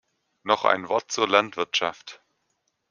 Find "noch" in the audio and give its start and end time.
0.41-0.65